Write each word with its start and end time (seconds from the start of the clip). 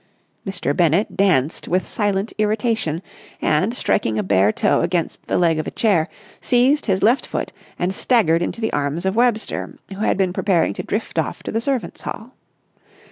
Mr. 0.47 0.75
Bennett 0.75 1.15
danced 1.15 1.67
with 1.67 1.87
silent 1.87 2.33
irritation, 2.39 3.03
and, 3.39 3.75
striking 3.77 4.17
a 4.17 4.23
bare 4.23 4.51
toe 4.51 4.81
against 4.81 5.27
the 5.27 5.37
leg 5.37 5.59
of 5.59 5.67
a 5.67 5.69
chair, 5.69 6.09
seized 6.41 6.87
his 6.87 7.03
left 7.03 7.23
foot 7.23 7.51
and 7.77 7.93
staggered 7.93 8.41
into 8.41 8.59
the 8.61 8.73
arms 8.73 9.05
of 9.05 9.15
Webster, 9.15 9.77
who 9.89 9.99
had 9.99 10.17
been 10.17 10.33
preparing 10.33 10.73
to 10.73 10.81
drift 10.81 11.19
off 11.19 11.43
to 11.43 11.51
the 11.51 11.61
servants' 11.61 12.01
hall. 12.01 12.33